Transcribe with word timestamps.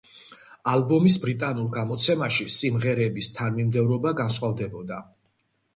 ალბომის 0.71 1.17
ბრიტანულ 1.25 1.67
გამოცემაში 1.75 2.49
სიმღერების 2.57 3.33
თანმიმდევრობა 3.39 4.19
განსხვავდებოდა. 4.23 5.01